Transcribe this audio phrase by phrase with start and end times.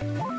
[0.00, 0.37] Bye.